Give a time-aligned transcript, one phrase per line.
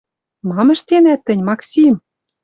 [0.49, 1.95] Мам ӹштенӓт тӹнь, Максим?